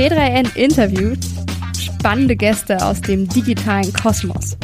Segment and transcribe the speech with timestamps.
[0.00, 1.18] T3N interviewt
[1.78, 4.56] spannende Gäste aus dem digitalen Kosmos.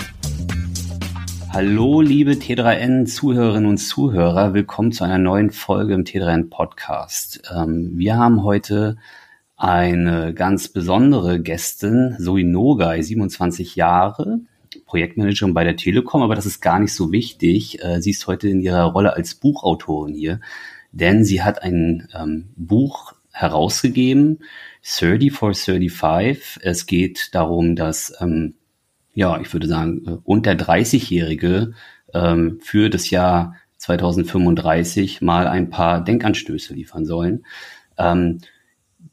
[1.51, 7.43] Hallo, liebe T3N Zuhörerinnen und Zuhörer, willkommen zu einer neuen Folge im T3N Podcast.
[7.55, 8.97] Ähm, wir haben heute
[9.59, 14.41] eine ganz besondere Gästin, Zoe Nogai, 27 Jahre,
[14.87, 17.85] Projektmanagerin bei der Telekom, aber das ist gar nicht so wichtig.
[17.85, 20.41] Äh, sie ist heute in ihrer Rolle als Buchautorin hier,
[20.93, 24.39] denn sie hat ein ähm, Buch herausgegeben,
[24.87, 26.61] 30 for 35.
[26.63, 28.55] Es geht darum, dass, ähm,
[29.15, 31.73] ja, ich würde sagen, äh, unter 30-Jährige
[32.15, 37.45] ähm, für das Jahr 2035 mal ein paar Denkanstöße liefern sollen.
[37.99, 38.39] Ähm,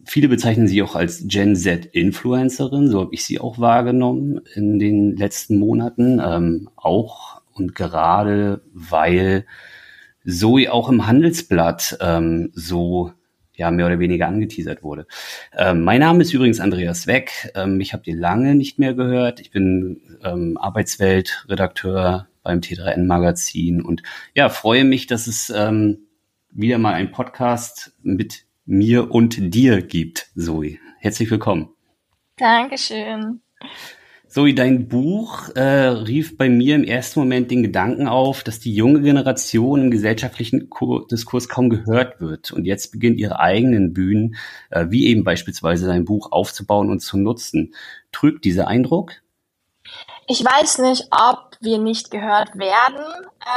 [0.05, 5.15] viele bezeichnen sie auch als Gen Z-Influencerin, so habe ich sie auch wahrgenommen in den
[5.17, 6.21] letzten Monaten.
[6.23, 9.45] Ähm, auch und gerade weil
[10.25, 13.11] Zoe auch im Handelsblatt ähm, so
[13.55, 15.07] ja mehr oder weniger angeteasert wurde.
[15.55, 17.51] Ähm, mein Name ist übrigens Andreas Weck.
[17.55, 19.39] Ähm, ich habe die lange nicht mehr gehört.
[19.39, 24.03] Ich bin ähm, Arbeitswelt-Redakteur beim T3N Magazin und
[24.35, 26.07] ja, freue mich, dass es ähm,
[26.51, 30.77] wieder mal ein Podcast mit mir und dir gibt, Zoe.
[30.99, 31.69] Herzlich willkommen.
[32.37, 33.41] Dankeschön.
[34.33, 38.73] Zoe, dein Buch äh, rief bei mir im ersten Moment den Gedanken auf, dass die
[38.73, 40.71] junge Generation im gesellschaftlichen
[41.11, 44.35] Diskurs kaum gehört wird und jetzt beginnt ihre eigenen Bühnen,
[44.71, 47.75] äh, wie eben beispielsweise dein Buch, aufzubauen und zu nutzen.
[48.11, 49.11] Trügt dieser Eindruck?
[50.25, 53.05] Ich weiß nicht, ob wir nicht gehört werden.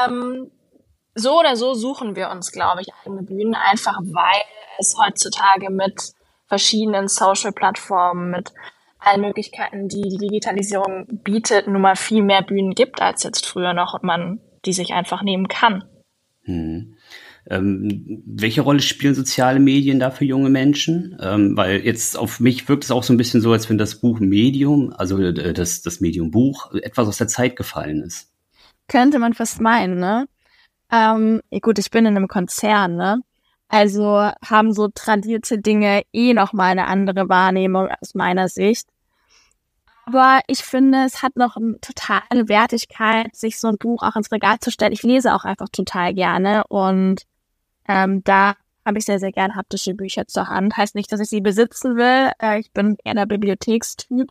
[0.04, 0.50] Ähm,
[1.14, 4.42] so oder so suchen wir uns, glaube ich, eigene Bühnen, einfach weil
[4.78, 6.12] es heutzutage mit
[6.48, 8.52] verschiedenen Social-Plattformen, mit
[9.06, 13.72] allen Möglichkeiten, die die Digitalisierung bietet, nun mal viel mehr Bühnen gibt als jetzt früher
[13.72, 15.84] noch und man die sich einfach nehmen kann.
[16.42, 16.96] Hm.
[17.48, 21.16] Ähm, welche Rolle spielen soziale Medien da für junge Menschen?
[21.20, 24.00] Ähm, weil jetzt auf mich wirkt es auch so ein bisschen so, als wenn das
[24.00, 28.32] Buch Medium, also äh, das, das Medium Buch, etwas aus der Zeit gefallen ist.
[28.88, 30.26] Könnte man fast meinen, ne?
[30.92, 33.20] Ähm, gut, ich bin in einem Konzern, ne?
[33.68, 38.88] Also haben so tradierte Dinge eh nochmal eine andere Wahrnehmung aus meiner Sicht.
[40.06, 44.30] Aber ich finde, es hat noch eine totale Wertigkeit, sich so ein Buch auch ins
[44.30, 44.92] Regal zu stellen.
[44.92, 47.22] Ich lese auch einfach total gerne und
[47.88, 50.76] ähm, da habe ich sehr, sehr gerne haptische Bücher zur Hand.
[50.76, 52.30] Heißt nicht, dass ich sie besitzen will.
[52.40, 54.30] Äh, ich bin eher der Bibliothekstyp.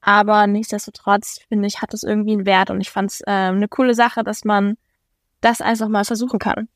[0.00, 3.68] Aber nichtsdestotrotz, finde ich, hat es irgendwie einen Wert und ich fand es äh, eine
[3.68, 4.76] coole Sache, dass man
[5.40, 6.68] das einfach mal versuchen kann.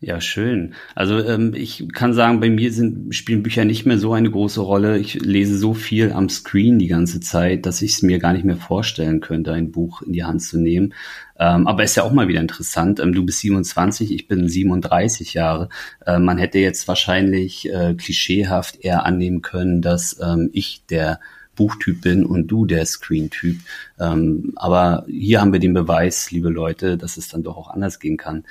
[0.00, 0.74] Ja, schön.
[0.94, 4.60] Also ähm, ich kann sagen, bei mir sind, spielen Bücher nicht mehr so eine große
[4.60, 4.96] Rolle.
[4.96, 8.44] Ich lese so viel am Screen die ganze Zeit, dass ich es mir gar nicht
[8.44, 10.94] mehr vorstellen könnte, ein Buch in die Hand zu nehmen.
[11.36, 13.00] Ähm, aber ist ja auch mal wieder interessant.
[13.00, 15.68] Ähm, du bist 27, ich bin 37 Jahre.
[16.06, 21.18] Äh, man hätte jetzt wahrscheinlich äh, klischeehaft eher annehmen können, dass ähm, ich der
[21.58, 23.58] Buchtyp bin und du der Screen-Typ.
[24.00, 27.98] Ähm, aber hier haben wir den Beweis, liebe Leute, dass es dann doch auch anders
[28.00, 28.44] gehen kann.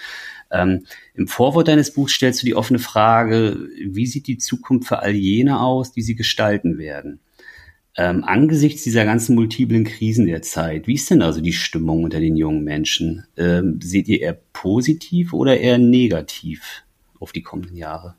[0.51, 0.85] Ähm,
[1.15, 5.15] Im Vorwort deines Buchs stellst du die offene Frage, wie sieht die Zukunft für all
[5.15, 7.19] jene aus, die sie gestalten werden?
[7.95, 12.19] Ähm, angesichts dieser ganzen multiplen Krisen der Zeit, wie ist denn also die Stimmung unter
[12.19, 13.25] den jungen Menschen?
[13.37, 16.83] Ähm, seht ihr eher positiv oder eher negativ
[17.19, 18.15] auf die kommenden Jahre?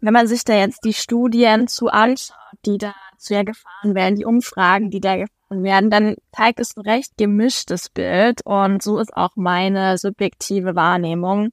[0.00, 4.16] Wenn man sich da jetzt die Studien zu anschaut, die da zu ja gefahren werden,
[4.16, 8.98] die Umfragen, die da gefahren werden, dann zeigt es ein recht gemischtes Bild und so
[8.98, 11.50] ist auch meine subjektive Wahrnehmung.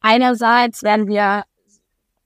[0.00, 1.44] Einerseits werden wir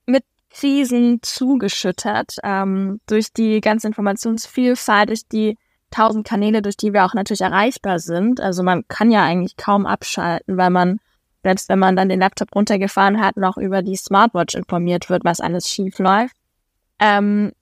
[0.07, 5.57] mit Krisen zugeschüttet ähm, durch die ganze Informationsvielfalt, durch die
[5.91, 8.41] tausend Kanäle, durch die wir auch natürlich erreichbar sind.
[8.41, 10.99] Also man kann ja eigentlich kaum abschalten, weil man
[11.43, 15.41] selbst wenn man dann den Laptop runtergefahren hat, noch über die Smartwatch informiert wird, was
[15.41, 16.37] alles schief läuft.
[16.99, 17.53] Ähm,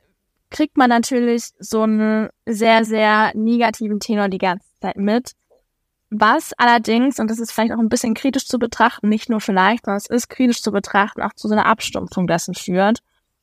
[0.50, 5.32] kriegt man natürlich so einen sehr, sehr negativen Tenor die ganze Zeit mit.
[6.10, 9.84] Was allerdings, und das ist vielleicht auch ein bisschen kritisch zu betrachten, nicht nur vielleicht,
[9.84, 12.98] sondern es ist kritisch zu betrachten, auch zu so einer Abstumpfung dessen führt.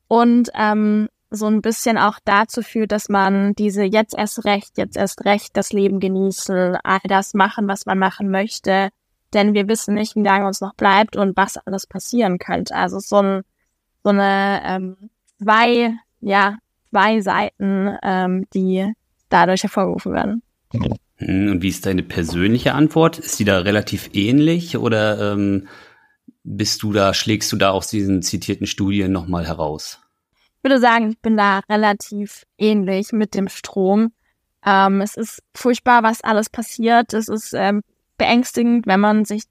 [0.09, 4.97] Und ähm, so ein bisschen auch dazu führt, dass man diese jetzt erst recht, jetzt
[4.97, 8.89] erst recht das Leben genießen, all das machen, was man machen möchte.
[9.33, 12.75] Denn wir wissen nicht, wie lange uns noch bleibt und was alles passieren könnte.
[12.75, 13.41] Also so, ein,
[14.03, 15.09] so eine ähm,
[15.41, 16.57] zwei, ja,
[16.89, 18.93] zwei Seiten, ähm, die
[19.29, 20.41] dadurch hervorgerufen werden.
[21.17, 23.19] Hm, und wie ist deine persönliche Antwort?
[23.19, 25.67] Ist die da relativ ähnlich oder ähm,
[26.43, 29.99] bist du da, schlägst du da aus diesen zitierten Studien nochmal heraus?
[30.57, 34.11] Ich würde sagen, ich bin da relativ ähnlich mit dem Strom.
[34.65, 37.13] Ähm, es ist furchtbar, was alles passiert.
[37.13, 37.81] Es ist ähm,
[38.17, 39.43] beängstigend, wenn man sich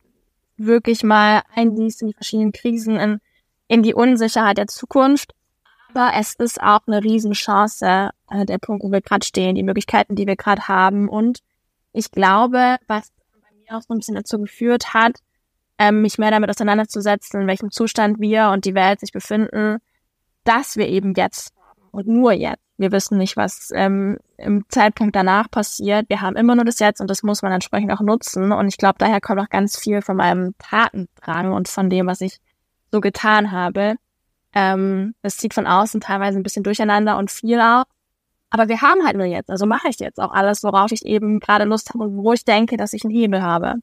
[0.57, 3.21] wirklich mal einliest in die verschiedenen Krisen, in,
[3.69, 5.35] in die Unsicherheit der Zukunft.
[5.91, 10.15] Aber es ist auch eine Riesenchance, äh, der Punkt, wo wir gerade stehen, die Möglichkeiten,
[10.15, 11.09] die wir gerade haben.
[11.09, 11.41] Und
[11.93, 15.21] ich glaube, was bei mir auch so ein bisschen dazu geführt hat,
[15.79, 19.79] ähm, mich mehr damit auseinanderzusetzen, in welchem Zustand wir und die Welt sich befinden,
[20.45, 21.53] dass wir eben jetzt
[21.91, 22.66] und nur jetzt.
[22.79, 26.07] Wir wissen nicht, was ähm, im Zeitpunkt danach passiert.
[26.09, 28.53] Wir haben immer nur das Jetzt und das muss man entsprechend auch nutzen.
[28.53, 32.21] Und ich glaube, daher kommt auch ganz viel von meinem Tatendrang und von dem, was
[32.21, 32.39] ich
[32.93, 33.97] so getan habe.
[34.55, 37.85] Ähm, es zieht von außen teilweise ein bisschen durcheinander und viel auch.
[38.51, 39.51] Aber wir haben halt nur jetzt.
[39.51, 42.45] Also mache ich jetzt auch alles, worauf ich eben gerade Lust habe und wo ich
[42.45, 43.75] denke, dass ich einen Hebel habe.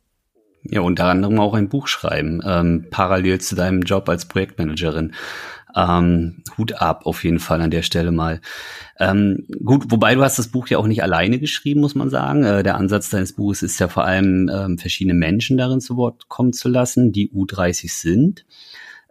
[0.63, 5.13] Ja, unter anderem auch ein Buch schreiben, ähm, parallel zu deinem Job als Projektmanagerin.
[5.75, 8.41] Ähm, Hut ab auf jeden Fall an der Stelle mal.
[8.99, 12.43] Ähm, gut, wobei du hast das Buch ja auch nicht alleine geschrieben, muss man sagen.
[12.43, 16.29] Äh, der Ansatz deines Buches ist ja vor allem, ähm, verschiedene Menschen darin zu Wort
[16.29, 18.45] kommen zu lassen, die U30 sind.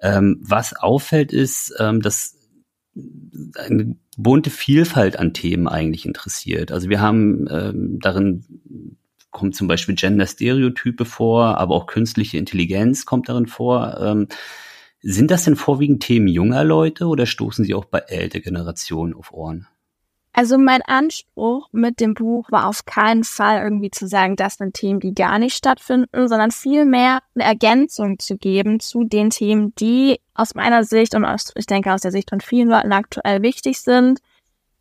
[0.01, 2.37] Ähm, was auffällt ist, ähm, dass
[2.95, 6.71] eine bunte Vielfalt an Themen eigentlich interessiert.
[6.71, 8.45] Also wir haben ähm, darin
[9.31, 13.99] kommt zum Beispiel Gender-Stereotype vor, aber auch künstliche Intelligenz kommt darin vor.
[14.01, 14.29] Ähm,
[15.03, 19.33] sind das denn vorwiegend Themen junger Leute oder stoßen sie auch bei älteren Generationen auf
[19.33, 19.67] Ohren?
[20.35, 24.73] Also mein Anspruch mit dem Buch war auf keinen Fall irgendwie zu sagen, das sind
[24.73, 30.21] Themen, die gar nicht stattfinden, sondern vielmehr eine Ergänzung zu geben zu den Themen, die
[30.33, 33.81] aus meiner Sicht und aus, ich denke aus der Sicht von vielen Leuten aktuell wichtig
[33.81, 34.21] sind,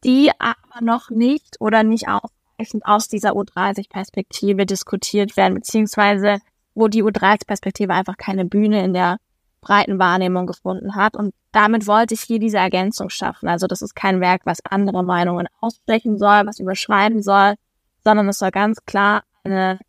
[0.05, 6.39] die aber noch nicht oder nicht ausreichend aus dieser U30-Perspektive diskutiert werden, beziehungsweise
[6.75, 9.17] wo die U30-Perspektive einfach keine Bühne in der
[9.61, 11.15] breiten Wahrnehmung gefunden hat.
[11.15, 13.47] Und damit wollte ich hier diese Ergänzung schaffen.
[13.47, 17.55] Also das ist kein Werk, was andere Meinungen aussprechen soll, was überschreiben soll,
[18.03, 19.79] sondern es soll ganz klar eine,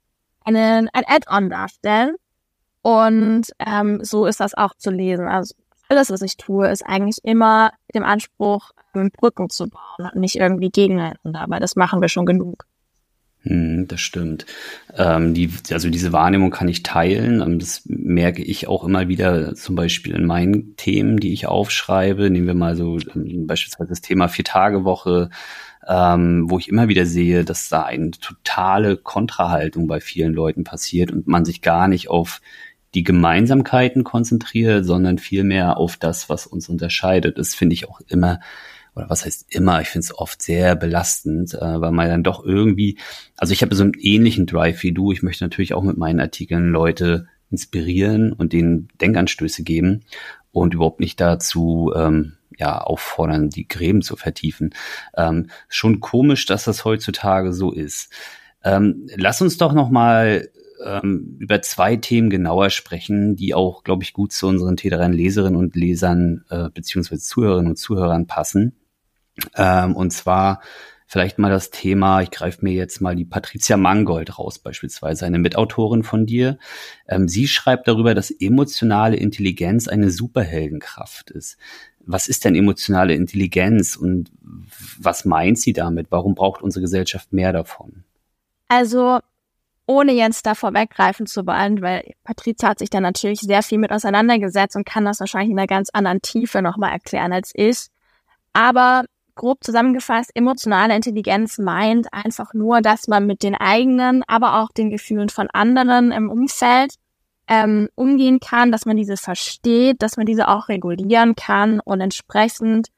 [0.45, 2.17] eine, ein Add-on darstellen.
[2.83, 5.29] Und ähm, so ist das auch zu lesen.
[5.29, 5.55] Also
[5.89, 10.71] alles, was ich tue, ist eigentlich immer dem Anspruch, Brücken zu bauen und nicht irgendwie
[10.71, 12.67] gegeneinander, weil das machen wir schon genug.
[13.45, 14.47] Hm, das stimmt.
[14.97, 17.41] Ähm, die, also diese Wahrnehmung kann ich teilen.
[17.41, 22.31] Ähm, das merke ich auch immer wieder, zum Beispiel in meinen Themen, die ich aufschreibe.
[22.31, 25.31] Nehmen wir mal so ähm, beispielsweise das Thema Vier-Tage-Woche,
[25.89, 31.11] ähm, wo ich immer wieder sehe, dass da eine totale Kontrahaltung bei vielen Leuten passiert
[31.11, 32.41] und man sich gar nicht auf
[32.95, 37.39] die Gemeinsamkeiten konzentriert, sondern vielmehr auf das, was uns unterscheidet.
[37.39, 38.39] Das finde ich auch immer
[38.95, 42.45] oder was heißt immer, ich finde es oft sehr belastend, äh, weil man dann doch
[42.45, 42.99] irgendwie,
[43.37, 46.21] also ich habe so einen ähnlichen Drive wie du, ich möchte natürlich auch mit meinen
[46.21, 50.05] Artikeln Leute inspirieren und denen Denkanstöße geben
[50.51, 54.75] und überhaupt nicht dazu ähm, ja auffordern, die Gräben zu vertiefen.
[55.17, 58.13] Ähm, schon komisch, dass das heutzutage so ist.
[58.65, 60.49] Ähm, lass uns doch noch mal
[60.85, 65.57] ähm, über zwei Themen genauer sprechen, die auch, glaube ich, gut zu unseren Täterinnen, Leserinnen
[65.57, 68.75] und Lesern äh, beziehungsweise Zuhörerinnen und Zuhörern passen.
[69.57, 70.61] Ähm, und zwar
[71.13, 75.39] vielleicht mal das Thema, ich greife mir jetzt mal die Patricia Mangold raus, beispielsweise eine
[75.39, 76.59] Mitautorin von dir.
[77.07, 81.59] Ähm, sie schreibt darüber, dass emotionale Intelligenz eine Superheldenkraft ist.
[82.01, 84.31] Was ist denn emotionale Intelligenz und
[84.99, 86.07] was meint sie damit?
[86.09, 88.05] Warum braucht unsere Gesellschaft mehr davon?
[88.69, 89.21] Also
[89.87, 93.93] ohne jetzt da vorweggreifen zu wollen, weil Patricia hat sich da natürlich sehr viel mit
[93.93, 97.89] auseinandergesetzt und kann das wahrscheinlich in einer ganz anderen Tiefe nochmal erklären als ich.
[98.55, 104.71] Aber grob zusammengefasst, emotionale Intelligenz meint einfach nur, dass man mit den eigenen, aber auch
[104.71, 106.95] den Gefühlen von anderen im Umfeld
[107.49, 112.89] ähm, umgehen kann, dass man diese versteht, dass man diese auch regulieren kann und entsprechend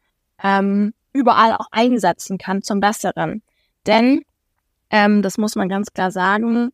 [0.42, 3.42] ähm, überall auch einsetzen kann zum Besseren.
[3.86, 4.22] Denn,
[4.90, 6.72] ähm, das muss man ganz klar sagen,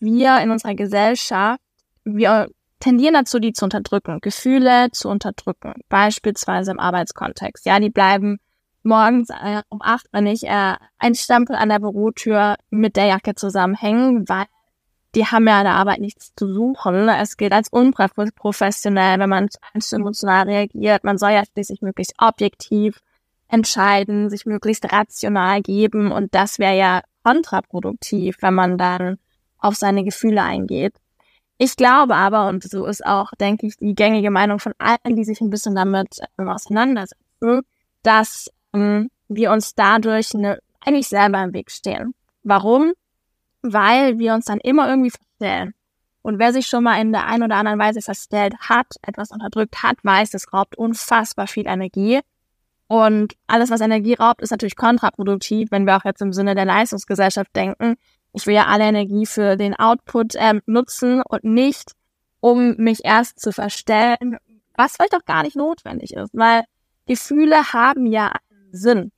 [0.00, 1.60] wir in unserer Gesellschaft,
[2.04, 2.48] wir
[2.80, 7.66] tendieren dazu, die zu unterdrücken, Gefühle zu unterdrücken, beispielsweise im Arbeitskontext.
[7.66, 8.38] Ja, die bleiben
[8.86, 13.34] morgens äh, um acht, wenn ich äh, ein Stempel an der Bürotür mit der Jacke
[13.34, 14.46] zusammenhängen, weil
[15.14, 17.08] die haben ja an der Arbeit nichts zu suchen.
[17.08, 21.04] Es gilt als unprofessionell, wenn man zu emotional reagiert.
[21.04, 23.00] Man soll ja schließlich möglichst objektiv
[23.48, 29.18] entscheiden, sich möglichst rational geben und das wäre ja kontraproduktiv, wenn man dann
[29.58, 30.94] auf seine Gefühle eingeht.
[31.58, 35.24] Ich glaube aber, und so ist auch, denke ich, die gängige Meinung von allen, die
[35.24, 37.62] sich ein bisschen damit auseinandersetzen,
[38.02, 38.50] dass
[39.28, 42.14] wir uns dadurch eine, eigentlich selber im Weg stehen.
[42.42, 42.92] Warum?
[43.62, 45.74] Weil wir uns dann immer irgendwie verstellen.
[46.22, 49.82] Und wer sich schon mal in der einen oder anderen Weise verstellt hat, etwas unterdrückt
[49.82, 52.20] hat, weiß, es raubt unfassbar viel Energie.
[52.88, 56.64] Und alles, was Energie raubt, ist natürlich kontraproduktiv, wenn wir auch jetzt im Sinne der
[56.64, 57.94] Leistungsgesellschaft denken.
[58.32, 61.92] Ich will ja alle Energie für den Output ähm, nutzen und nicht,
[62.40, 64.38] um mich erst zu verstellen,
[64.76, 66.30] was vielleicht auch gar nicht notwendig ist.
[66.32, 66.64] Weil
[67.06, 68.32] Gefühle haben ja
[68.76, 69.12] Sinn.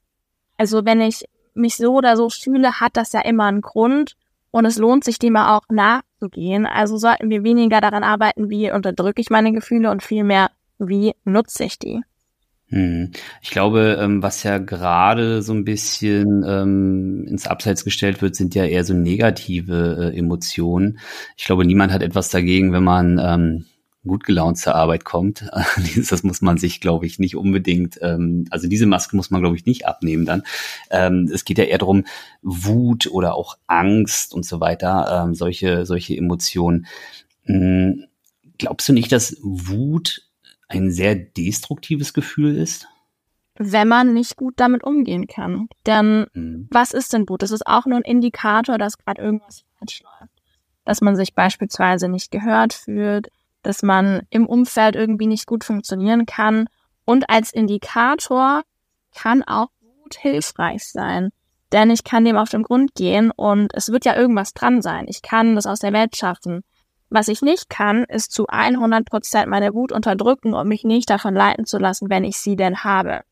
[0.57, 1.25] Also wenn ich
[1.55, 4.17] mich so oder so fühle, hat das ja immer einen Grund
[4.51, 6.67] und es lohnt sich dem auch nachzugehen.
[6.67, 11.65] Also sollten wir weniger daran arbeiten, wie unterdrücke ich meine Gefühle und vielmehr, wie nutze
[11.65, 12.01] ich die.
[12.71, 13.13] Hm.
[13.41, 18.55] Ich glaube, ähm, was ja gerade so ein bisschen ähm, ins Abseits gestellt wird, sind
[18.55, 20.99] ja eher so negative äh, Emotionen.
[21.37, 23.65] Ich glaube, niemand hat etwas dagegen, wenn man ähm,
[24.07, 25.49] gut gelaunt zur Arbeit kommt.
[26.11, 29.57] das muss man sich, glaube ich, nicht unbedingt, ähm, also diese Maske muss man, glaube
[29.57, 30.43] ich, nicht abnehmen dann.
[30.91, 32.05] Ähm, es geht ja eher darum,
[32.43, 36.87] Wut oder auch Angst und so weiter, ähm, solche, solche Emotionen.
[37.45, 38.05] Hm,
[38.59, 40.23] glaubst du nicht, dass Wut
[40.69, 42.87] ein sehr destruktives Gefühl ist?
[43.61, 45.69] Wenn man nicht gut damit umgehen kann.
[45.87, 46.69] Denn mhm.
[46.71, 47.43] was ist denn Wut?
[47.43, 50.33] Das ist auch nur ein Indikator, dass gerade irgendwas falsch läuft.
[50.85, 53.29] Dass man sich beispielsweise nicht gehört fühlt,
[53.63, 56.69] dass man im Umfeld irgendwie nicht gut funktionieren kann.
[57.05, 58.63] Und als Indikator
[59.15, 61.31] kann auch Wut hilfreich sein.
[61.73, 65.05] Denn ich kann dem auf den Grund gehen und es wird ja irgendwas dran sein.
[65.09, 66.63] Ich kann das aus der Welt schaffen.
[67.11, 71.35] Was ich nicht kann, ist zu 100 Prozent meine Wut unterdrücken und mich nicht davon
[71.35, 73.23] leiten zu lassen, wenn ich sie denn habe.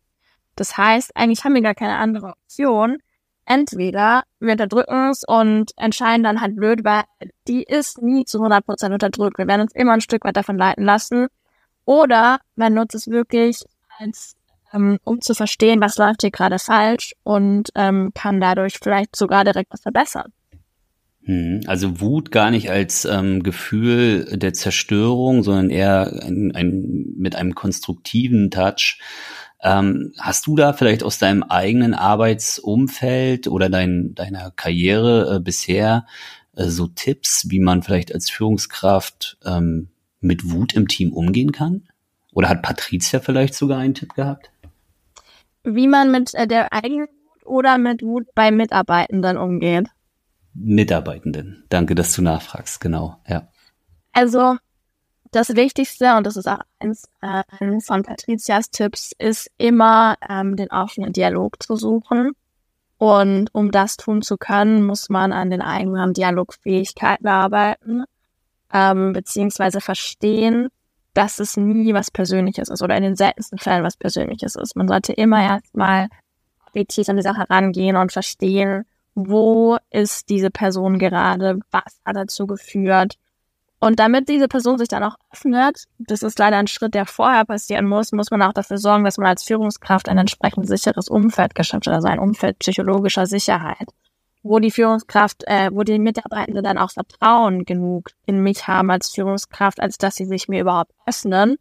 [0.54, 2.98] Das heißt, eigentlich haben wir gar keine andere Option.
[3.46, 7.04] Entweder wir unterdrücken es und entscheiden dann halt blöd, weil
[7.46, 9.38] die ist nie zu 100 Prozent unterdrückt.
[9.38, 11.28] Wir werden uns immer ein Stück weit davon leiten lassen.
[11.84, 13.62] Oder man nutzt es wirklich
[13.98, 14.34] als,
[14.72, 19.44] ähm, um zu verstehen, was läuft hier gerade falsch und ähm, kann dadurch vielleicht sogar
[19.44, 20.32] direkt was verbessern.
[21.26, 27.34] Hm, also Wut gar nicht als ähm, Gefühl der Zerstörung, sondern eher ein, ein, mit
[27.34, 28.98] einem konstruktiven Touch.
[29.66, 36.06] Ähm, hast du da vielleicht aus deinem eigenen Arbeitsumfeld oder dein, deiner Karriere äh, bisher
[36.54, 39.88] äh, so Tipps, wie man vielleicht als Führungskraft ähm,
[40.20, 41.82] mit Wut im Team umgehen kann?
[42.32, 44.52] Oder hat Patricia vielleicht sogar einen Tipp gehabt?
[45.64, 49.88] Wie man mit äh, der eigenen Wut oder mit Wut bei Mitarbeitenden umgeht.
[50.54, 51.64] Mitarbeitenden.
[51.70, 53.48] Danke, dass du nachfragst, genau, ja.
[54.12, 54.58] Also,
[55.36, 57.42] das Wichtigste, und das ist auch eins äh,
[57.80, 62.32] von Patricias Tipps, ist immer ähm, den offenen Dialog zu suchen.
[62.98, 68.04] Und um das tun zu können, muss man an den eigenen Dialogfähigkeiten arbeiten,
[68.72, 70.68] ähm, beziehungsweise verstehen,
[71.12, 74.76] dass es nie was Persönliches ist oder in den seltensten Fällen was Persönliches ist.
[74.76, 76.08] Man sollte immer erstmal
[76.66, 82.46] objektiv an die Sache rangehen und verstehen, wo ist diese Person gerade, was hat dazu
[82.46, 83.16] geführt.
[83.78, 87.44] Und damit diese Person sich dann auch öffnet, das ist leider ein Schritt, der vorher
[87.44, 91.54] passieren muss, muss man auch dafür sorgen, dass man als Führungskraft ein entsprechend sicheres Umfeld
[91.54, 93.88] geschafft hat, also ein Umfeld psychologischer Sicherheit,
[94.42, 99.10] wo die Führungskraft, äh, wo die Mitarbeitenden dann auch Vertrauen genug in mich haben als
[99.10, 101.58] Führungskraft, als dass sie sich mir überhaupt öffnen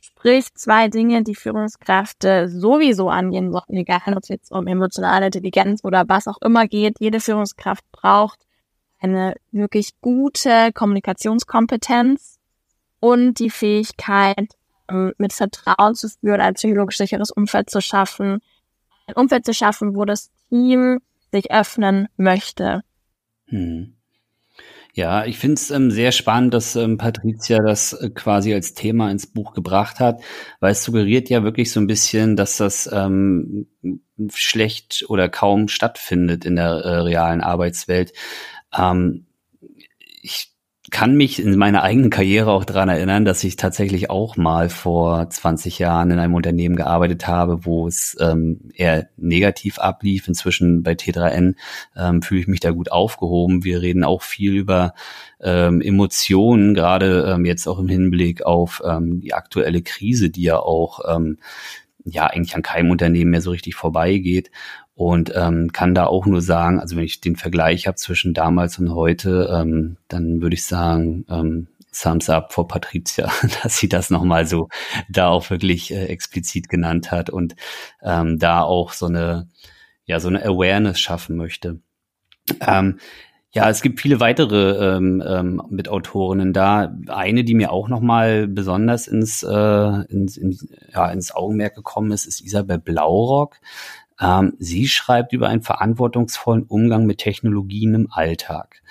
[0.00, 5.84] Sprich, zwei Dinge, die Führungskräfte sowieso angehen sollten, egal ob es jetzt um emotionale Intelligenz
[5.84, 6.96] oder was auch immer geht.
[7.00, 8.40] Jede Führungskraft braucht
[9.00, 12.38] eine wirklich gute Kommunikationskompetenz
[13.00, 14.56] und die Fähigkeit,
[14.90, 18.40] ähm, mit Vertrauen zu führen, ein psychologisch sicheres Umfeld zu schaffen.
[19.06, 21.00] Ein Umfeld zu schaffen, wo das Team
[21.32, 22.82] sich öffnen möchte.
[23.46, 23.94] Hm.
[24.94, 29.10] Ja, ich finde es ähm, sehr spannend, dass ähm, Patricia das äh, quasi als Thema
[29.12, 30.20] ins Buch gebracht hat,
[30.58, 33.68] weil es suggeriert ja wirklich so ein bisschen, dass das ähm,
[34.34, 38.12] schlecht oder kaum stattfindet in der äh, realen Arbeitswelt.
[38.76, 39.26] Ähm,
[40.22, 40.52] ich
[40.90, 45.28] kann mich in meiner eigenen Karriere auch daran erinnern, dass ich tatsächlich auch mal vor
[45.28, 50.28] 20 Jahren in einem Unternehmen gearbeitet habe, wo es ähm, eher negativ ablief.
[50.28, 51.56] Inzwischen bei T3N
[51.96, 53.64] ähm, fühle ich mich da gut aufgehoben.
[53.64, 54.94] Wir reden auch viel über
[55.40, 60.58] ähm, Emotionen, gerade ähm, jetzt auch im Hinblick auf ähm, die aktuelle Krise, die ja
[60.58, 61.38] auch ähm,
[62.04, 64.50] ja eigentlich an keinem Unternehmen mehr so richtig vorbeigeht
[64.98, 68.80] und ähm, kann da auch nur sagen, also wenn ich den Vergleich habe zwischen damals
[68.80, 73.30] und heute, ähm, dann würde ich sagen, ähm, Thumbs up vor Patricia,
[73.62, 74.68] dass sie das nochmal so
[75.08, 77.54] da auch wirklich äh, explizit genannt hat und
[78.02, 79.46] ähm, da auch so eine,
[80.04, 81.78] ja, so eine Awareness schaffen möchte.
[82.60, 82.98] Ähm,
[83.52, 86.92] ja, es gibt viele weitere ähm, ähm, Mitautorinnen da.
[87.06, 90.58] Eine, die mir auch nochmal besonders ins, äh, ins, in,
[90.92, 93.60] ja, ins Augenmerk gekommen ist, ist Isabel Blaurock.
[94.20, 98.82] Ähm, sie schreibt über einen verantwortungsvollen Umgang mit Technologien im Alltag.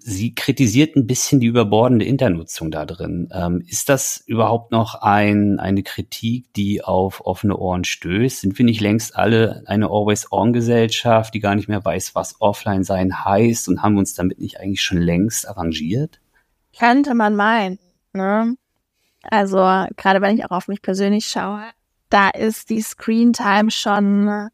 [0.00, 3.28] Sie kritisiert ein bisschen die überbordende Internutzung da drin.
[3.30, 8.40] Ähm, ist das überhaupt noch ein, eine Kritik, die auf offene Ohren stößt?
[8.40, 13.24] Sind wir nicht längst alle eine Always-On-Gesellschaft, die gar nicht mehr weiß, was Offline sein
[13.24, 16.20] heißt und haben uns damit nicht eigentlich schon längst arrangiert?
[16.76, 17.78] Könnte man meinen.
[18.14, 18.56] Ne?
[19.22, 19.58] Also
[19.96, 21.64] gerade wenn ich auch auf mich persönlich schaue,
[22.10, 24.50] da ist die Screen Time schon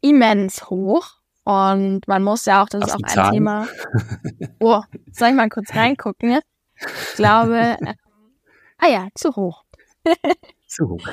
[0.00, 1.06] immens hoch.
[1.44, 3.32] Und man muss ja auch, das Auf ist auch ein Zahlen.
[3.32, 3.68] Thema.
[4.60, 4.82] Oh,
[5.12, 6.40] soll ich mal kurz reingucken?
[6.76, 7.94] Ich glaube, äh,
[8.78, 9.64] ah ja, zu hoch.
[10.66, 11.06] zu hoch.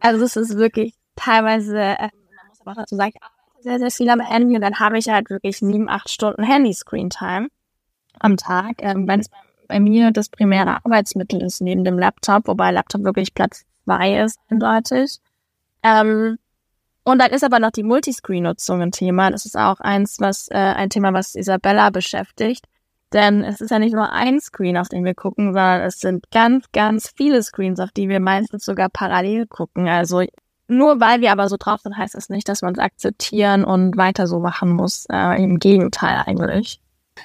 [0.00, 3.78] also es ist wirklich teilweise, äh, man muss aber auch dazu sagen, ich arbeite sehr,
[3.78, 7.48] sehr viel am Handy und dann habe ich halt wirklich sieben, acht Stunden Handy-Screen-Time
[8.18, 8.76] am Tag.
[8.80, 13.04] Ähm, Wenn es bei, bei mir das primäre Arbeitsmittel ist neben dem Laptop, wobei Laptop
[13.04, 15.18] wirklich Platz zwei ist, eindeutig.
[15.82, 16.38] Ähm,
[17.04, 19.30] und dann ist aber noch die Multiscreen-Nutzung ein Thema.
[19.30, 22.64] Das ist auch eins, was äh, ein Thema, was Isabella beschäftigt.
[23.12, 26.30] Denn es ist ja nicht nur ein Screen, auf den wir gucken, sondern es sind
[26.32, 29.86] ganz, ganz viele Screens, auf die wir meistens sogar parallel gucken.
[29.86, 30.24] Also
[30.66, 33.96] nur weil wir aber so drauf sind, heißt das nicht, dass man es akzeptieren und
[33.96, 35.06] weiter so machen muss.
[35.12, 36.80] Äh, Im Gegenteil eigentlich.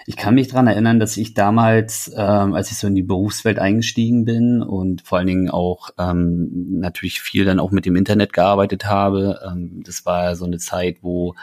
[0.05, 3.57] Ich kann mich dran erinnern, dass ich damals, ähm, als ich so in die Berufswelt
[3.57, 8.33] eingestiegen bin und vor allen Dingen auch ähm, natürlich viel dann auch mit dem Internet
[8.33, 9.39] gearbeitet habe.
[9.47, 11.35] Ähm, das war so eine Zeit, wo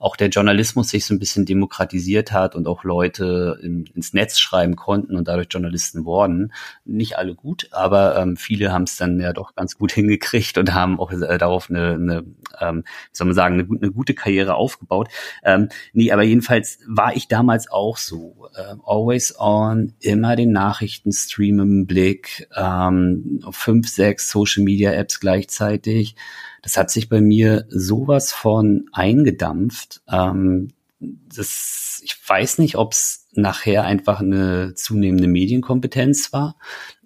[0.00, 4.38] auch der Journalismus sich so ein bisschen demokratisiert hat und auch Leute in, ins Netz
[4.38, 6.54] schreiben konnten und dadurch Journalisten wurden.
[6.86, 10.72] Nicht alle gut, aber ähm, viele haben es dann ja doch ganz gut hingekriegt und
[10.72, 12.24] haben auch äh, darauf eine, eine
[12.58, 15.08] ähm, wie soll man sagen, eine, eine gute Karriere aufgebaut.
[15.44, 18.48] Ähm, nee, aber jedenfalls war ich damals auch so.
[18.54, 26.16] Äh, always on, immer den Nachrichtenstream im Blick, ähm, fünf, sechs Social Media Apps gleichzeitig
[26.62, 30.02] das hat sich bei mir sowas von eingedampft.
[30.10, 30.68] Ähm,
[31.00, 36.56] das, ich weiß nicht, ob es nachher einfach eine zunehmende Medienkompetenz war,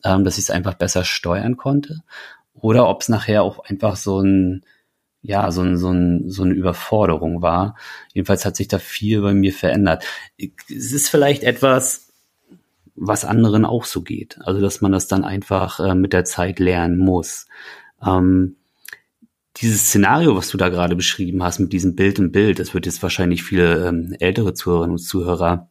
[0.04, 2.00] ähm, dass ich es einfach besser steuern konnte,
[2.54, 4.64] oder ob es nachher auch einfach so ein
[5.26, 7.76] ja, so, ein, so, ein, so eine Überforderung war.
[8.12, 10.04] Jedenfalls hat sich da viel bei mir verändert.
[10.36, 12.12] Es ist vielleicht etwas,
[12.94, 14.38] was anderen auch so geht.
[14.42, 17.46] Also, dass man das dann einfach äh, mit der Zeit lernen muss.
[18.04, 18.56] Ähm,
[19.58, 22.86] dieses Szenario, was du da gerade beschrieben hast, mit diesem Bild im Bild, das wird
[22.86, 25.70] jetzt wahrscheinlich viele ähm, ältere Zuhörerinnen und Zuhörer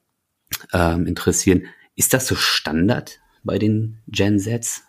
[0.72, 1.66] ähm, interessieren.
[1.96, 4.84] Ist das so Standard bei den Gen Zs?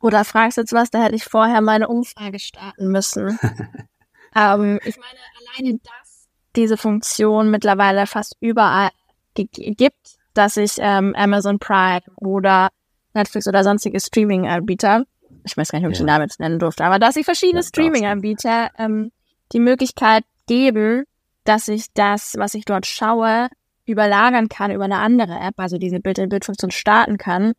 [0.00, 3.38] Oder fragst du jetzt was, da hätte ich vorher meine Umfrage starten müssen.
[4.36, 5.18] ähm, ich meine,
[5.58, 8.90] alleine dass diese Funktion mittlerweile fast überall
[9.34, 12.68] gibt, dass ich ähm, Amazon Prime oder
[13.14, 15.04] Netflix oder sonstige Streaming-Anbieter
[15.50, 16.04] ich weiß gar nicht, ob ich ja.
[16.04, 19.10] den Namen jetzt nennen durfte, aber dass sich verschiedene ja, Streaming-Anbieter ähm,
[19.52, 21.04] die Möglichkeit geben,
[21.44, 23.48] dass ich das, was ich dort schaue,
[23.86, 27.54] überlagern kann über eine andere App, also diese Bild-in-Bild-Funktion starten kann,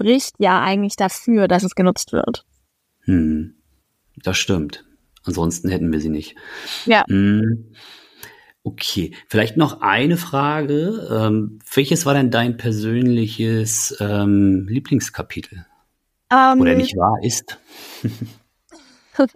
[0.00, 2.46] spricht ja eigentlich dafür, dass es genutzt wird.
[3.04, 3.54] Hm,
[4.16, 4.84] das stimmt.
[5.24, 6.36] Ansonsten hätten wir sie nicht.
[6.86, 7.04] Ja.
[7.06, 7.72] Hm.
[8.62, 11.08] Okay, vielleicht noch eine Frage.
[11.10, 15.66] Ähm, welches war denn dein persönliches ähm, Lieblingskapitel?
[16.30, 17.58] Ähm, Oder nicht wahr ist.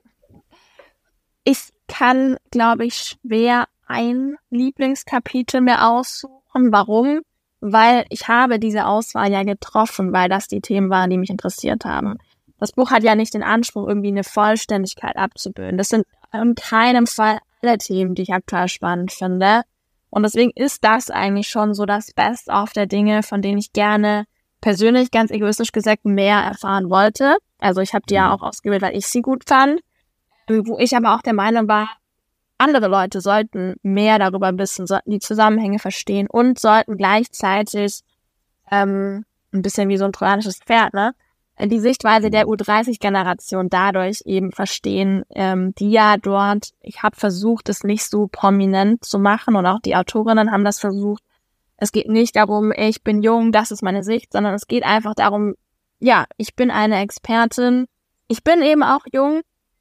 [1.45, 6.73] ich kann, glaube ich, schwer ein Lieblingskapitel mehr aussuchen.
[6.73, 7.23] Warum?
[7.61, 11.85] Weil ich habe diese Auswahl ja getroffen, weil das die Themen waren, die mich interessiert
[11.85, 12.19] haben.
[12.59, 15.77] Das Buch hat ja nicht den Anspruch, irgendwie eine Vollständigkeit abzubilden.
[15.77, 19.63] Das sind in keinem Fall alle Themen, die ich aktuell spannend finde.
[20.11, 24.27] Und deswegen ist das eigentlich schon so das Best-of der Dinge, von denen ich gerne
[24.65, 27.37] persönlich ganz egoistisch gesagt mehr erfahren wollte.
[27.59, 28.33] Also ich habe die ja mhm.
[28.33, 29.81] auch ausgewählt, weil ich sie gut fand.
[30.49, 31.91] Wo ich aber auch der Meinung war,
[32.57, 38.01] andere Leute sollten mehr darüber wissen, sollten die Zusammenhänge verstehen und sollten gleichzeitig
[38.71, 41.15] ähm, ein bisschen wie so ein trojanisches Pferd, ne?
[41.61, 47.85] Die Sichtweise der U30-Generation dadurch eben verstehen, ähm, die ja dort, ich habe versucht, es
[47.85, 51.23] nicht so prominent zu machen und auch die Autorinnen haben das versucht,
[51.77, 55.15] es geht nicht darum, ich bin jung, das ist meine Sicht, sondern es geht einfach
[55.15, 55.55] darum,
[55.99, 57.87] ja, ich bin eine Expertin.
[58.29, 59.41] Ich bin eben auch jung,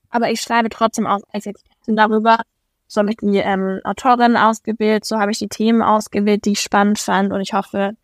[0.09, 2.39] aber ich schreibe trotzdem auch als Expertin darüber.
[2.87, 6.61] So habe ich die ähm, Autorin ausgewählt, so habe ich die Themen ausgewählt, die ich
[6.61, 7.95] spannend fand und ich hoffe,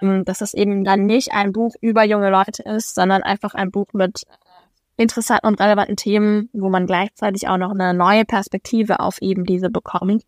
[0.00, 3.70] ähm, dass das eben dann nicht ein Buch über junge Leute ist, sondern einfach ein
[3.70, 4.22] Buch mit
[4.96, 9.70] interessanten und relevanten Themen, wo man gleichzeitig auch noch eine neue Perspektive auf eben diese
[9.70, 10.24] bekommt.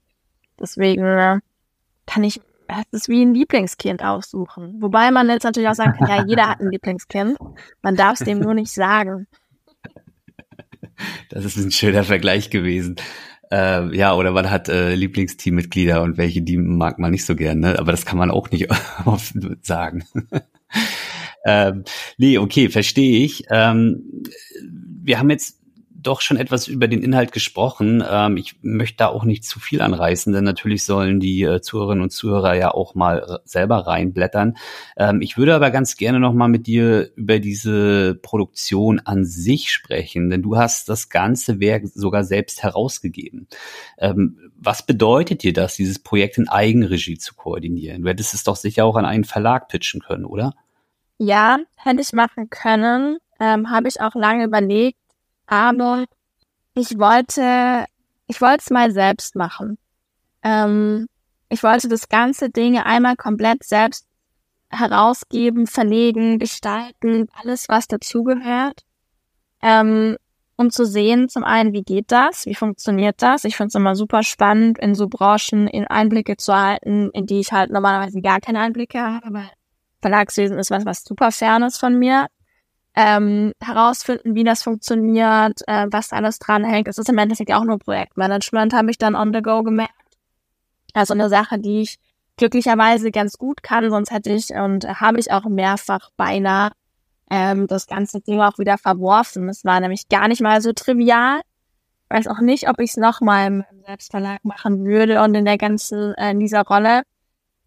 [0.59, 1.41] Deswegen äh,
[2.07, 2.41] kann ich
[2.81, 4.77] es ist wie ein Lieblingskind aussuchen.
[4.81, 7.37] Wobei man jetzt natürlich auch sagen kann, ja, jeder hat ein Lieblingskind.
[7.83, 9.27] Man darf es dem nur nicht sagen.
[11.31, 12.97] Das ist ein schöner Vergleich gewesen.
[13.51, 17.61] Äh, ja, oder man hat äh, Lieblingsteammitglieder und welche, die mag man nicht so gern,
[17.61, 17.79] ne?
[17.79, 18.69] Aber das kann man auch nicht
[19.05, 20.05] oft sagen.
[21.45, 21.85] ähm,
[22.17, 23.45] nee, okay, verstehe ich.
[23.51, 24.25] Ähm,
[25.03, 25.62] wir haben jetzt
[26.03, 28.03] doch schon etwas über den Inhalt gesprochen.
[28.09, 32.03] Ähm, ich möchte da auch nicht zu viel anreißen, denn natürlich sollen die äh, Zuhörerinnen
[32.03, 34.57] und Zuhörer ja auch mal selber reinblättern.
[34.97, 39.71] Ähm, ich würde aber ganz gerne noch mal mit dir über diese Produktion an sich
[39.71, 43.49] sprechen, denn du hast das ganze Werk sogar selbst herausgegeben.
[43.99, 48.03] Ähm, was bedeutet dir das, dieses Projekt in Eigenregie zu koordinieren?
[48.03, 50.55] Du hättest es doch sicher auch an einen Verlag pitchen können, oder?
[51.19, 53.19] Ja, hätte ich machen können.
[53.38, 54.99] Ähm, Habe ich auch lange überlegt.
[55.53, 56.07] Aber
[56.73, 57.85] ich wollte,
[58.27, 59.77] ich wollte es mal selbst machen.
[60.43, 61.09] Ähm,
[61.51, 64.07] ich wollte das ganze Ding einmal komplett selbst
[64.71, 68.81] herausgeben, verlegen, gestalten, alles, was dazugehört.
[69.61, 70.17] Ähm,
[70.57, 73.45] um zu sehen, zum einen, wie geht das, wie funktioniert das.
[73.45, 77.41] Ich finde es immer super spannend, in so Branchen in Einblicke zu halten, in die
[77.41, 79.51] ich halt normalerweise gar keine Einblicke habe, weil
[80.01, 82.29] Verlagswesen ist was, was super fern ist von mir.
[82.95, 86.89] Ähm, herausfinden, wie das funktioniert, äh, was alles dranhängt.
[86.89, 89.93] Es ist im Endeffekt auch nur Projektmanagement, habe ich dann on the go gemerkt.
[90.93, 91.99] Also eine Sache, die ich
[92.37, 96.73] glücklicherweise ganz gut kann, sonst hätte ich und habe ich auch mehrfach beinahe
[97.31, 99.49] ähm, das ganze Ding auch wieder verworfen.
[99.49, 101.41] Es war nämlich gar nicht mal so trivial.
[102.05, 105.57] Ich weiß auch nicht, ob ich es nochmal im Selbstverlag machen würde und in der
[105.57, 107.03] ganzen, äh, in dieser Rolle.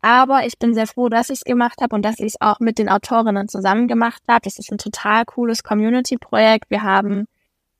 [0.05, 2.59] Aber ich bin sehr froh, dass ich es gemacht habe und dass ich es auch
[2.59, 4.41] mit den Autorinnen zusammen gemacht habe.
[4.43, 6.69] Das ist ein total cooles Community-Projekt.
[6.69, 7.25] Wir haben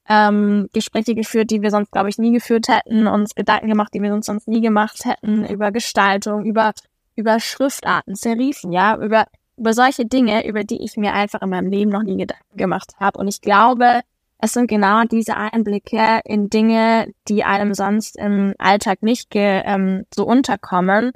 [0.09, 4.01] ähm, Gespräche geführt, die wir sonst, glaube ich, nie geführt hätten, uns Gedanken gemacht, die
[4.01, 6.73] wir uns sonst nie gemacht hätten, über Gestaltung, über,
[7.15, 11.69] über Schriftarten, Serifen, ja, über über solche Dinge, über die ich mir einfach in meinem
[11.69, 13.19] Leben noch nie Gedanken gemacht habe.
[13.19, 14.01] Und ich glaube,
[14.39, 20.05] es sind genau diese Einblicke in Dinge, die einem sonst im Alltag nicht ge, ähm,
[20.13, 21.13] so unterkommen,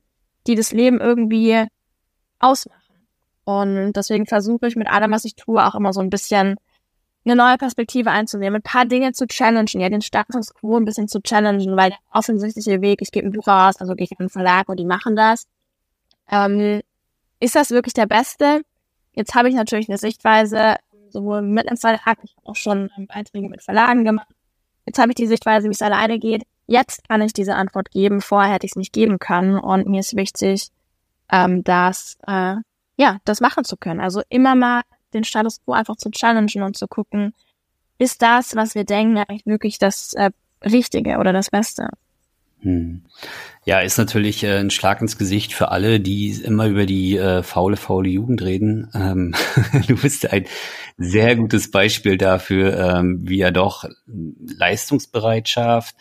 [0.50, 1.66] die das Leben irgendwie
[2.40, 2.80] ausmachen.
[3.46, 6.56] Und deswegen versuche ich mit allem, was ich tue, auch immer so ein bisschen
[7.26, 11.08] eine neue Perspektive einzunehmen, ein paar Dinge zu challengen, ja, den Status quo ein bisschen
[11.08, 14.18] zu challengen, weil der offensichtliche Weg, ich gebe ein Buch raus, also gehe ich in
[14.18, 15.46] den Verlag und die machen das,
[16.32, 16.82] ähm,
[17.40, 18.62] ist das wirklich der beste?
[19.14, 20.76] Jetzt habe ich natürlich eine Sichtweise,
[21.10, 24.28] sowohl mit einem Verlag, ich habe auch schon Beiträge mit Verlagen gemacht.
[24.86, 26.44] Jetzt habe ich die Sichtweise, wie es alleine geht.
[26.70, 28.22] Jetzt kann ich diese Antwort geben.
[28.22, 29.58] Vorher hätte ich es nicht geben können.
[29.58, 30.70] Und mir ist wichtig,
[31.32, 32.58] ähm, das, äh,
[32.96, 34.00] ja, das machen zu können.
[34.00, 37.34] Also immer mal den Status quo einfach zu challengen und zu gucken,
[37.98, 40.30] ist das, was wir denken, eigentlich wirklich das äh,
[40.64, 41.90] Richtige oder das Beste?
[42.62, 43.04] Hm.
[43.64, 47.44] Ja, ist natürlich äh, ein Schlag ins Gesicht für alle, die immer über die äh,
[47.44, 48.90] faule, faule Jugend reden.
[48.94, 49.34] Ähm,
[49.88, 50.46] du bist ein
[50.98, 55.96] sehr gutes Beispiel dafür, ähm, wie er doch Leistungsbereitschaft,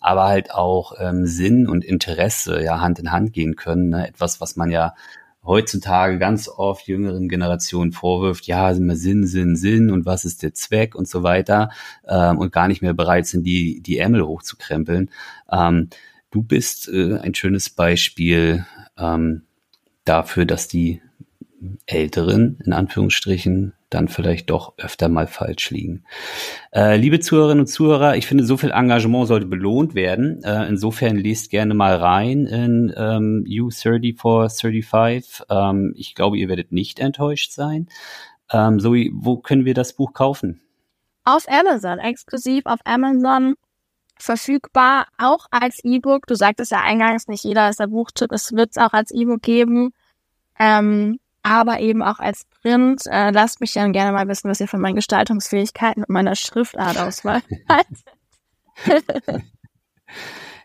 [0.00, 3.88] aber halt auch ähm, Sinn und Interesse ja Hand in Hand gehen können.
[3.88, 4.08] Ne?
[4.08, 4.94] Etwas, was man ja
[5.44, 10.54] heutzutage ganz oft jüngeren Generationen vorwirft, ja, immer Sinn, Sinn, Sinn und was ist der
[10.54, 11.70] Zweck und so weiter
[12.08, 15.10] ähm, und gar nicht mehr bereit sind, die, die Ärmel hochzukrempeln.
[15.50, 15.90] Ähm,
[16.30, 18.64] du bist äh, ein schönes Beispiel
[18.96, 19.42] ähm,
[20.04, 21.00] dafür, dass die
[21.86, 26.04] Älteren, in Anführungsstrichen, dann vielleicht doch öfter mal falsch liegen.
[26.72, 30.42] Äh, liebe Zuhörerinnen und Zuhörer, ich finde, so viel Engagement sollte belohnt werden.
[30.42, 35.44] Äh, insofern lest gerne mal rein in ähm, U3435.
[35.48, 37.88] Ähm, ich glaube, ihr werdet nicht enttäuscht sein.
[38.52, 40.60] Ähm, Zoe, wo können wir das Buch kaufen?
[41.24, 43.54] Auf Amazon, exklusiv auf Amazon
[44.18, 46.26] verfügbar, auch als E-Book.
[46.26, 49.42] Du sagtest ja eingangs, nicht jeder ist der Buchtipp, es wird es auch als E-Book
[49.42, 49.92] geben.
[50.58, 53.02] Ähm, aber eben auch als Print.
[53.06, 56.98] Äh, lasst mich dann gerne mal wissen, was ihr von meinen Gestaltungsfähigkeiten und meiner Schriftart
[56.98, 57.42] auswahl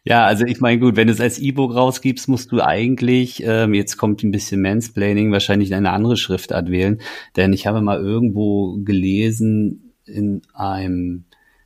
[0.06, 3.74] Ja, also ich meine, gut, wenn du es als E-Book rausgibst, musst du eigentlich, ähm,
[3.74, 7.02] jetzt kommt ein bisschen Mansplaining, wahrscheinlich eine andere Schriftart wählen.
[7.36, 11.26] Denn ich habe mal irgendwo gelesen, in einem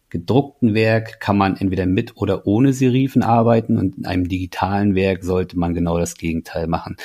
[0.10, 5.24] gedruckten Werk kann man entweder mit oder ohne Serifen arbeiten und in einem digitalen Werk
[5.24, 6.98] sollte man genau das Gegenteil machen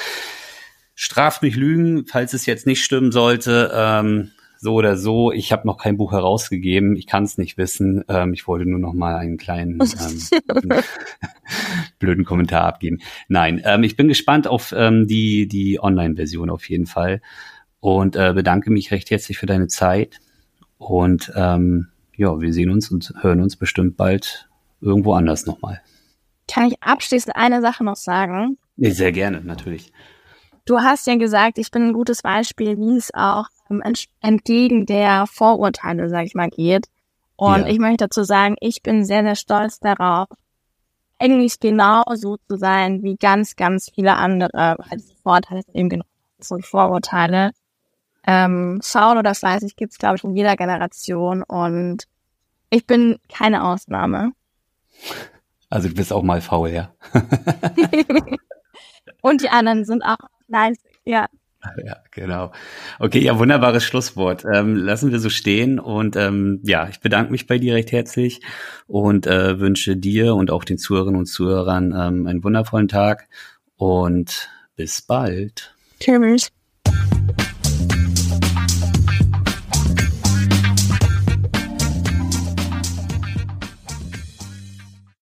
[1.01, 3.71] straft mich Lügen, falls es jetzt nicht stimmen sollte.
[3.73, 8.03] Ähm, so oder so, ich habe noch kein Buch herausgegeben, ich kann es nicht wissen.
[8.09, 9.79] Ähm, ich wollte nur noch mal einen kleinen
[10.61, 10.83] ähm,
[12.01, 12.99] blöden Kommentar abgeben.
[13.29, 17.23] Nein, ähm, ich bin gespannt auf ähm, die, die Online-Version auf jeden Fall
[17.79, 20.19] und äh, bedanke mich recht herzlich für deine Zeit.
[20.79, 24.49] Und ähm, ja, wir sehen uns und hören uns bestimmt bald
[24.81, 25.81] irgendwo anders nochmal.
[26.49, 28.59] Kann ich abschließend eine Sache noch sagen?
[28.77, 29.93] Sehr gerne, natürlich.
[30.69, 33.47] Du hast ja gesagt, ich bin ein gutes Beispiel, wie es auch
[34.21, 36.89] entgegen der Vorurteile, sag ich mal, geht.
[37.37, 37.69] Und ja.
[37.69, 40.29] ich möchte dazu sagen, ich bin sehr, sehr stolz darauf,
[41.19, 44.77] eigentlich genau so zu sein wie ganz, ganz viele andere.
[44.91, 46.05] Also Vorurteile sind eben genau
[46.39, 47.53] so Vorurteile.
[48.27, 51.45] Ähm, faul oder fleißig gibt's, glaube ich, in jeder Generation.
[51.45, 52.05] Und
[52.69, 54.33] Ich bin keine Ausnahme.
[55.71, 56.93] Also du bist auch mal faul, ja.
[59.23, 61.29] Und die anderen sind auch nice, ja.
[61.85, 62.53] Ja, genau.
[62.99, 64.45] Okay, ja, wunderbares Schlusswort.
[64.45, 68.41] Ähm, lassen wir so stehen und ähm, ja, ich bedanke mich bei dir recht herzlich
[68.87, 73.29] und äh, wünsche dir und auch den Zuhörerinnen und Zuhörern ähm, einen wundervollen Tag
[73.77, 75.75] und bis bald.
[76.01, 76.51] Tschüss.